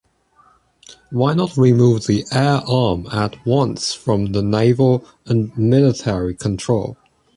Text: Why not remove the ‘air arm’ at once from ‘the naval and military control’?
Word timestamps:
Why 1.11 1.35
not 1.35 1.57
remove 1.57 2.07
the 2.07 2.25
‘air 2.31 2.63
arm’ 2.67 3.05
at 3.11 3.35
once 3.45 3.93
from 3.93 4.31
‘the 4.31 4.41
naval 4.41 5.05
and 5.27 5.55
military 5.55 6.33
control’? 6.33 6.97